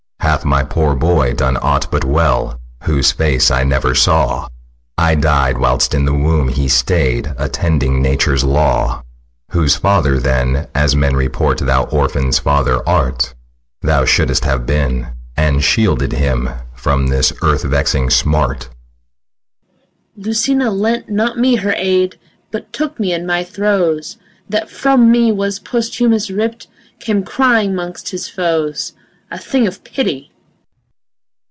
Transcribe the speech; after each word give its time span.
Hath 0.21 0.45
my 0.45 0.63
poor 0.63 0.95
boy 0.95 1.33
done 1.33 1.57
aught 1.57 1.87
but 1.91 2.05
well, 2.05 2.59
Whose 2.83 3.11
face 3.11 3.51
I 3.51 3.63
never 3.63 3.93
saw? 3.93 4.47
I 4.97 5.13
died 5.13 5.57
whilst 5.57 5.93
in 5.93 6.05
the 6.05 6.13
womb 6.13 6.47
he 6.47 6.67
stay'd 6.69 7.33
Attending 7.37 8.01
nature's 8.01 8.43
law; 8.43 9.03
Whose 9.49 9.75
father 9.75 10.19
then, 10.19 10.67
as 10.73 10.95
men 10.95 11.15
report 11.15 11.57
Thou 11.57 11.83
orphans' 11.85 12.39
father 12.39 12.87
art, 12.87 13.33
Thou 13.81 14.05
shouldst 14.05 14.45
have 14.45 14.65
been, 14.65 15.07
and 15.35 15.63
shielded 15.63 16.13
him 16.13 16.49
From 16.75 17.07
this 17.07 17.33
earth 17.43 17.63
vexing 17.63 18.09
smart. 18.11 18.69
MOTHER. 20.15 20.29
Lucina 20.29 20.71
lent 20.71 21.09
not 21.09 21.37
me 21.39 21.55
her 21.57 21.73
aid, 21.75 22.17
But 22.51 22.71
took 22.71 22.99
me 22.99 23.11
in 23.11 23.25
my 23.25 23.43
throes, 23.43 24.17
That 24.47 24.69
from 24.69 25.11
me 25.11 25.31
was 25.31 25.59
Posthumus 25.59 26.31
ripp'd, 26.31 26.67
Came 26.99 27.23
crying 27.23 27.75
'mongst 27.75 28.09
his 28.09 28.29
foes, 28.29 28.93
A 29.33 29.37
thing 29.37 29.65
of 29.65 29.81
pity. 29.85 30.29